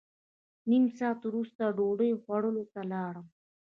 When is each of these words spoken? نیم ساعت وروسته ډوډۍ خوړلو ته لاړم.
نیم 0.69 0.85
ساعت 0.97 1.19
وروسته 1.25 1.61
ډوډۍ 1.77 2.11
خوړلو 2.21 2.63
ته 2.73 2.81
لاړم. 2.91 3.27